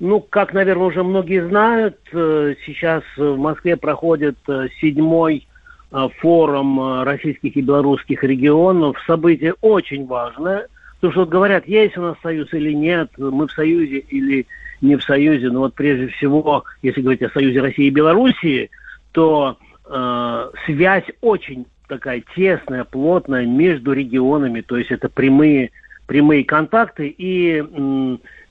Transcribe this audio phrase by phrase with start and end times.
[0.00, 5.46] Ну, как, наверное, уже многие знают, э, сейчас в Москве проходит э, седьмой
[5.90, 8.96] э, форум российских и белорусских регионов.
[9.06, 10.68] Событие очень важное.
[10.96, 14.46] Потому что вот говорят, есть у нас союз или нет, мы в союзе или
[14.80, 15.48] не в союзе.
[15.48, 18.70] Но вот прежде всего, если говорить о союзе России и Белоруссии,
[19.12, 19.58] то
[19.88, 24.60] э, связь очень такая тесная, плотная между регионами.
[24.60, 25.70] То есть это прямые,
[26.06, 27.14] прямые контакты.
[27.16, 27.64] И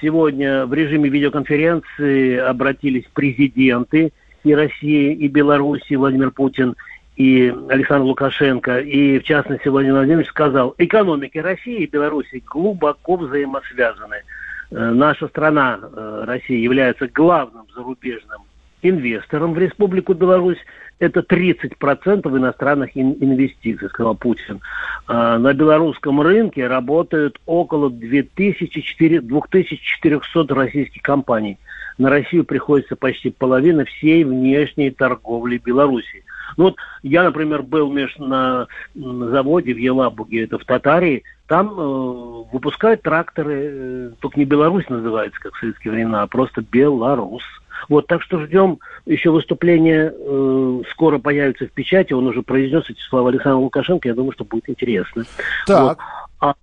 [0.00, 4.12] сегодня в режиме видеоконференции обратились президенты
[4.44, 6.74] и России, и Беларуси, Владимир Путин
[7.16, 8.78] и Александр Лукашенко.
[8.78, 14.22] И, в частности, Владимир Владимирович сказал, экономики России и Беларуси глубоко взаимосвязаны.
[14.70, 18.42] Э, Наша страна, э, Россия, является главным зарубежным
[18.82, 20.58] инвестором в Республику Беларусь.
[20.98, 24.60] Это 30% иностранных ин- инвестиций, сказал Путин.
[25.06, 31.58] А На белорусском рынке работают около 2400 2400 российских компаний.
[31.98, 36.24] На Россию приходится почти половина всей внешней торговли Беларуси.
[36.56, 42.44] Ну вот я, например, был меж на, заводе в Елабуге, это в Татарии, там э,
[42.52, 47.42] выпускают тракторы, э, только не Беларусь называется, как в советские времена, а просто Беларус.
[47.88, 53.00] Вот, так что ждем еще выступления, э, скоро появится в печати, он уже произнес эти
[53.08, 55.24] слова Александра Лукашенко, я думаю, что будет интересно.
[55.66, 55.82] Так.
[55.82, 55.98] Вот.
[56.40, 56.54] А,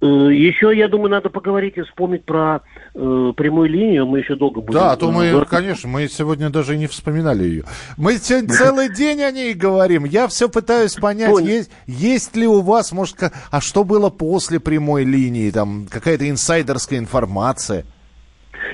[0.00, 2.60] э, еще, я думаю, надо поговорить и вспомнить про
[2.94, 4.78] э, прямую линию, мы еще долго будем...
[4.78, 7.64] Да, а то мы, э, конечно, мы сегодня даже и не вспоминали ее.
[7.96, 10.04] Мы сегодня целый день о ней говорим.
[10.04, 13.16] Я все пытаюсь понять, есть, есть ли у вас, может,
[13.50, 17.84] а что было после прямой линии, там какая-то инсайдерская информация?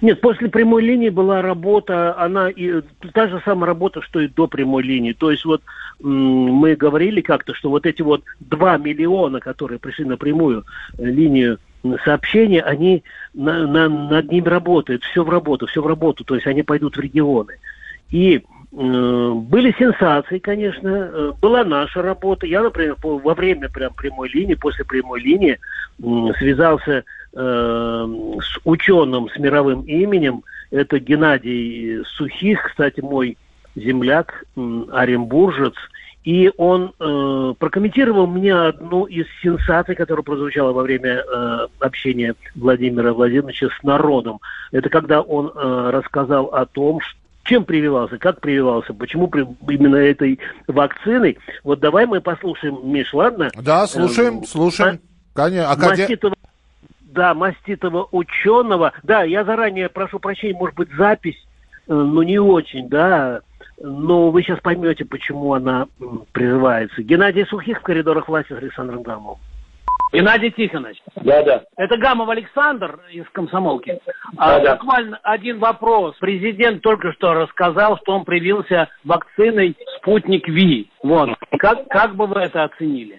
[0.00, 2.82] Нет, после прямой линии была работа, она и
[3.12, 5.12] та же самая работа, что и до прямой линии.
[5.12, 5.62] То есть вот
[6.00, 10.64] мы говорили как-то, что вот эти вот 2 миллиона, которые пришли на прямую
[10.98, 11.58] э, линию
[12.04, 13.02] сообщения, они
[13.34, 16.96] на- на- над ними работают, все в работу, все в работу, то есть они пойдут
[16.96, 17.54] в регионы.
[18.10, 18.40] И э,
[18.72, 22.46] были сенсации, конечно, э, была наша работа.
[22.46, 25.58] Я, например, во время прям прямой линии, после прямой линии
[26.38, 27.04] связался
[27.34, 30.42] с ученым с мировым именем.
[30.70, 33.36] Это Геннадий Сухих, кстати, мой
[33.74, 34.44] земляк,
[34.92, 35.74] оренбуржец.
[36.24, 43.14] И он э, прокомментировал мне одну из сенсаций, которая прозвучала во время э, общения Владимира
[43.14, 44.40] Владимировича с народом.
[44.70, 49.96] Это когда он э, рассказал о том, ш- чем прививался, как прививался, почему при- именно
[49.96, 51.38] этой вакциной.
[51.64, 53.48] Вот давай мы послушаем, Миш, ладно?
[53.54, 55.00] Да, слушаем, Э, слушаем.
[55.32, 55.70] Конечно.
[55.72, 56.34] Акаде- маститого,
[57.18, 58.92] да, маститого ученого.
[59.02, 61.36] Да, я заранее прошу прощения, может быть, запись,
[61.88, 63.40] э, ну, не очень, да,
[63.80, 67.02] но вы сейчас поймете, почему она м, прерывается.
[67.02, 69.38] Геннадий Сухих в коридорах власти с Александром Гамовым.
[70.12, 71.64] Геннадий Тихонович, Да, да.
[71.76, 73.98] это Гамов Александр из комсомолки.
[74.38, 74.76] А, Да-да.
[74.76, 76.14] Буквально один вопрос.
[76.20, 80.88] Президент только что рассказал, что он привился вакциной «Спутник Ви».
[81.02, 81.30] Вот.
[81.58, 83.18] Как, как бы вы это оценили?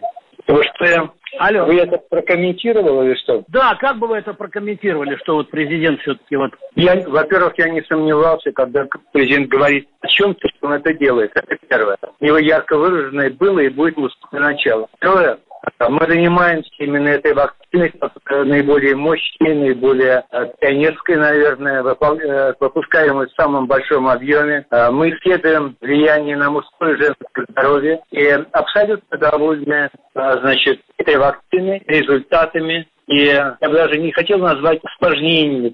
[0.49, 1.09] Потому что я...
[1.37, 1.65] Алло.
[1.65, 3.43] Вы это прокомментировал или что?
[3.49, 6.51] Да, как бы вы это прокомментировали, что вот президент все-таки вот...
[6.73, 11.31] Я, во-первых, я не сомневался, когда президент говорит о чем-то, что он это делает.
[11.35, 11.97] Это первое.
[12.19, 14.87] У него ярко выраженное было и будет выступное начало.
[14.97, 15.37] Второе.
[15.61, 23.27] А, Мы занимаемся именно этой вакциной, э, наиболее мощной, наиболее э, пионерской, наверное, э, выпускаемой
[23.27, 24.65] в самом большом объеме.
[24.91, 32.87] Мы исследуем влияние на мужское и женское здоровье и абсолютно довольны, значит, этой вакциной, результатами
[33.09, 35.73] и я бы даже не хотел назвать осложнениями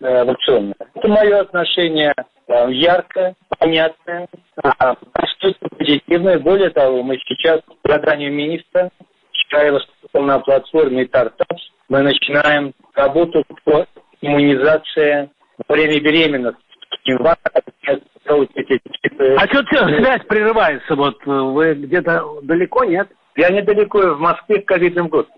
[0.00, 0.74] вакцины.
[0.94, 2.12] Это мое отношение
[2.48, 4.26] э, яркое, понятное,
[4.62, 6.38] а, абсолютно позитивное.
[6.38, 8.90] Более того, мы сейчас по заданию министра,
[9.32, 11.58] вчера я выступал на платформе Тартас,
[11.88, 13.86] мы начинаем работу по
[14.20, 15.30] иммунизации
[15.68, 16.60] во время беременности.
[19.36, 19.64] А что
[19.98, 20.94] связь прерывается?
[20.94, 23.08] Вот э, вы где-то далеко, нет?
[23.36, 25.28] Я недалеко в Москве в ковидном год.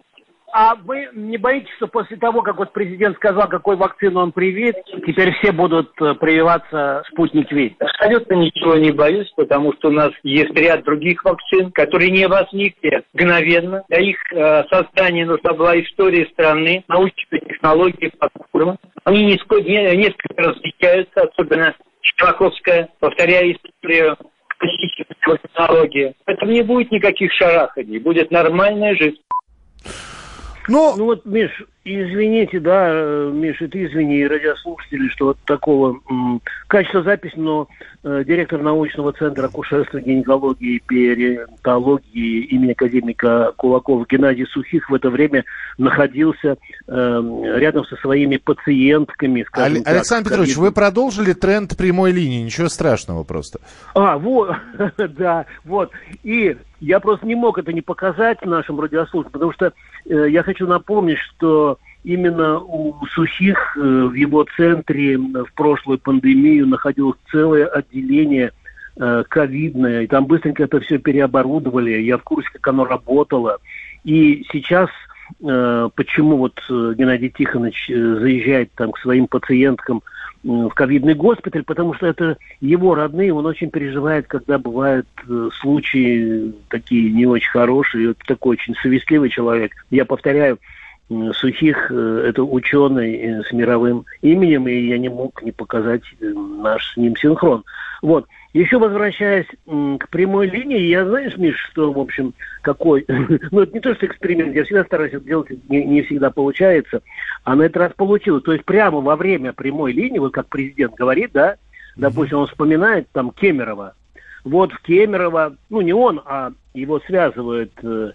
[0.58, 4.74] А вы не боитесь, что после того, как вот президент сказал, какой вакцину он привит,
[5.06, 7.76] теперь все будут э, прививаться спутник Ви?
[7.78, 13.02] Абсолютно ничего не боюсь, потому что у нас есть ряд других вакцин, которые не возникли
[13.12, 13.84] мгновенно.
[13.90, 18.78] Для их э, создания нужна была история страны, научные технологии, платформы.
[19.04, 24.16] Они несколько, не- несколько различаются, особенно Чебаковская, повторяя историю
[25.52, 26.14] технологии.
[26.24, 29.20] Поэтому не будет никаких шараханий, будет нормальная жизнь.
[30.68, 31.50] Ну, ну вот, Миш,
[31.86, 37.68] извините, да, э, Миша, ты извини, радиослушатели, что вот такого м, качества записи, но
[38.02, 45.10] э, директор научного центра акушерства, гинекологии и перинатологии имени академика Кулакова Геннадий Сухих в это
[45.10, 45.44] время
[45.78, 46.56] находился
[46.88, 47.22] э,
[47.56, 49.44] рядом со своими пациентками.
[49.44, 53.60] Скажем так, Александр Петрович, вы продолжили тренд прямой линии, ничего страшного просто.
[53.94, 54.56] А, вот,
[54.98, 55.92] да, вот.
[56.24, 59.72] И я просто не мог это не показать нашим радиослушателям, потому что
[60.04, 61.75] э, я хочу напомнить, что
[62.06, 68.52] именно у Сухих э, в его центре в прошлую пандемию находилось целое отделение
[68.96, 73.58] э, ковидное, и там быстренько это все переоборудовали, я в курсе, как оно работало.
[74.04, 74.88] И сейчас
[75.42, 80.02] э, почему вот Геннадий Тихонович заезжает там к своим пациенткам
[80.44, 85.08] в ковидный госпиталь, потому что это его родные, он очень переживает, когда бывают
[85.60, 89.72] случаи такие не очень хорошие, такой очень совестливый человек.
[89.90, 90.60] Я повторяю,
[91.08, 96.26] Сухих э,– это ученый э, с мировым именем, и я не мог не показать э,
[96.26, 97.62] наш с ним синхрон.
[98.02, 98.26] Вот.
[98.52, 103.04] Еще возвращаясь к прямой линии, я знаешь, Миш, что, в общем, какой...
[103.52, 107.02] ну, это не то, что эксперимент, я всегда стараюсь это делать, не, не всегда получается,
[107.44, 108.42] а на этот раз получилось.
[108.42, 111.54] То есть прямо во время прямой линии, вот как президент говорит, да,
[111.96, 113.94] допустим, он вспоминает там Кемерова,
[114.42, 118.10] вот в Кемерово, ну не он, а его связывает, э,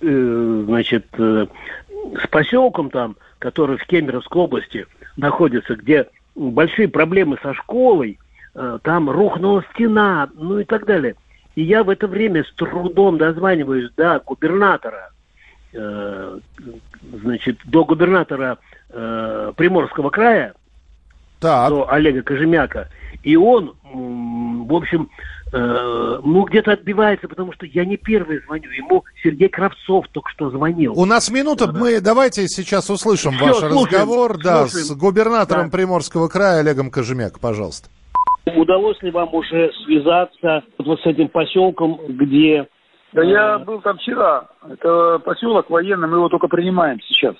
[0.00, 1.06] значит,
[2.22, 4.86] с поселком там, который в Кемеровской области
[5.16, 8.18] находится, где большие проблемы со школой,
[8.54, 11.14] э, там рухнула стена, ну и так далее.
[11.54, 15.10] И я в это время с трудом дозваниваюсь до губернатора,
[15.72, 16.38] э,
[17.12, 18.58] значит, до губернатора
[18.90, 20.54] э, Приморского края,
[21.40, 21.68] так.
[21.68, 22.88] до Олега Кожемяка.
[23.22, 25.08] И он, в общем,
[25.56, 28.70] ну, где-то отбивается, потому что я не первый звоню.
[28.70, 30.98] Ему Сергей Кравцов только что звонил.
[30.98, 31.78] У нас минута, да.
[31.78, 35.70] мы давайте сейчас услышим Все, ваш слушаем, разговор да, с губернатором да.
[35.70, 37.88] Приморского края Олегом Кожемяк, пожалуйста.
[38.56, 42.66] Удалось ли вам уже связаться вот с этим поселком, где...
[43.12, 44.48] Да я был там вчера.
[44.68, 47.36] Это поселок военный, мы его только принимаем сейчас.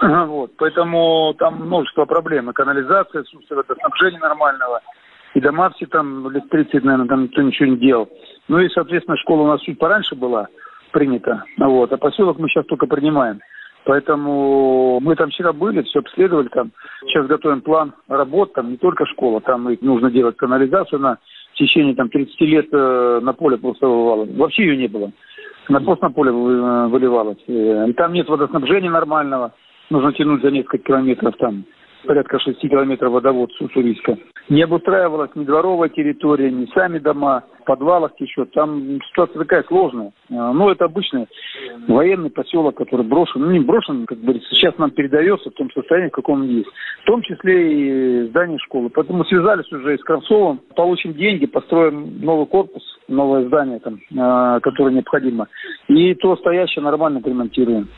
[0.26, 2.50] Вот, поэтому там множество проблем.
[2.50, 4.80] И канализация, отсутствие водоснабжения нормального–
[5.34, 8.08] и дома все там лет 30, наверное, там никто ничего не делал.
[8.48, 10.48] Ну и, соответственно, школа у нас чуть пораньше была
[10.92, 13.40] принята, вот, а поселок мы сейчас только принимаем.
[13.84, 16.70] Поэтому мы там вчера были, все обследовали там.
[17.02, 21.18] Сейчас готовим план работ, там не только школа, там нужно делать канализацию на
[21.52, 24.30] в течение там 30 лет э, на поле просто выливалось.
[24.36, 25.12] Вообще ее не было.
[25.68, 27.38] На просто на поле э, выливалось.
[27.46, 29.52] Э, и там нет водоснабжения нормального.
[29.90, 31.64] Нужно тянуть за несколько километров там
[32.06, 34.16] порядка 6 километров водовод Уссурийска.
[34.48, 38.44] Не обустраивалась ни дворовая территория, ни сами дома, в подвалах еще.
[38.44, 40.12] Там ситуация такая сложная.
[40.30, 41.26] А, Но ну, это обычный
[41.88, 43.40] военный поселок, который брошен.
[43.40, 46.68] Ну, не брошен, как говорится, сейчас нам передается в том состоянии, в каком он есть.
[47.02, 48.90] В том числе и здание школы.
[48.90, 54.92] Поэтому связались уже с Кравцовым, получим деньги, построим новый корпус, новое здание, там, а, которое
[54.92, 55.48] необходимо.
[55.88, 57.88] И то стоящее нормально отремонтируем.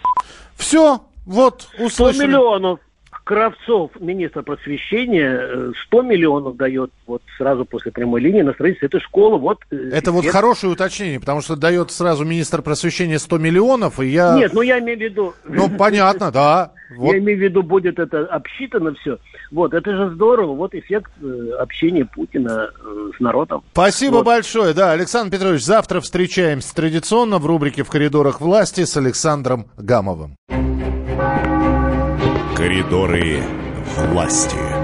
[0.57, 2.19] Все, вот, услышали.
[2.19, 2.81] 100 миллионов.
[3.27, 9.01] Кравцов, министр просвещения, 100 э, миллионов дает вот сразу после прямой линии на строительство этой
[9.01, 9.37] школы.
[9.41, 14.07] Вот, э, Это вот хорошее уточнение, потому что дает сразу министр просвещения 100 миллионов, и
[14.07, 14.37] я...
[14.37, 15.35] Нет, ну я имею в виду...
[15.45, 16.71] Ну, понятно, да.
[16.97, 17.15] Вот.
[17.15, 19.19] Я имею в виду, будет это обсчитано все.
[19.51, 20.55] Вот, это же здорово.
[20.55, 22.71] Вот эффект э, общения Путина
[23.17, 23.65] с народом.
[23.73, 24.27] Спасибо вот.
[24.27, 24.73] большое.
[24.73, 30.37] Да, Александр Петрович, завтра встречаемся традиционно в рубрике «В коридорах власти» с Александром Гамовым.
[32.57, 33.43] Коридоры
[33.99, 34.76] власти.